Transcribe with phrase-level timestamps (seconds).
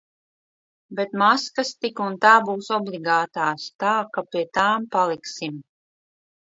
[0.99, 5.67] Bet maskas tik un tā būs obligātās, tā ka pie tām paliksim.